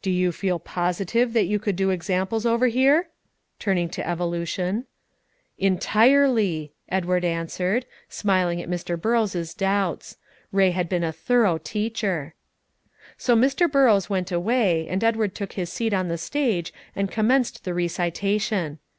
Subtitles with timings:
[0.00, 3.10] "Do you feel positive that you could do examples over here?"
[3.58, 4.86] turning to "Evolution."
[5.58, 8.98] "Entirely," Edward answered, smiling at Mr.
[8.98, 10.16] Burrows' doubts.
[10.50, 12.32] Ray had been a thorough teacher.
[13.18, 13.70] So Mr.
[13.70, 18.78] Burrows went away, and Edward took his seat on the stage and commenced the recitation.